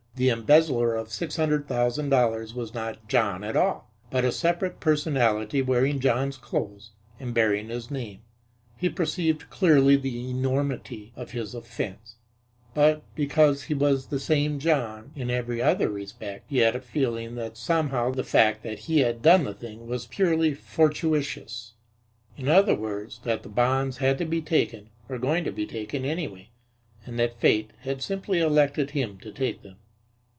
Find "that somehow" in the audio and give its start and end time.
17.35-18.11